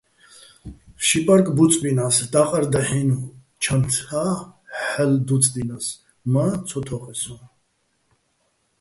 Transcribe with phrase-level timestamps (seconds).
[1.05, 3.23] ში პარკ ბუწბინა́ს, და́ყარ დაჰ̦ინო̆
[3.61, 4.31] ჩანთა́
[4.85, 5.85] ჰ̦ალო̆ დუწდინა́ს,
[6.31, 7.39] მა́ ცო თო́ყეჼ სო́ჼ.